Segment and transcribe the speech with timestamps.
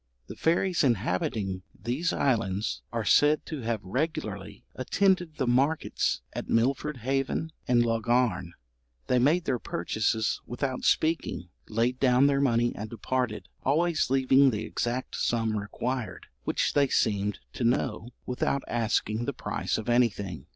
[0.25, 6.97] The fairies inhabiting these islands are said to have regularly attended the markets at Milford
[7.05, 8.53] Haven and Laugharne.
[9.05, 14.63] They made their purchases without speaking, laid down their money and departed, always leaving the
[14.65, 20.47] exact sum required, which they seemed to know, without asking the price of anything.